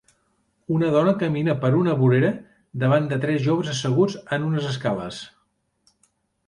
[0.75, 2.31] Una dona camina per una vorera
[2.85, 5.23] davant de tres joves asseguts en unes escales.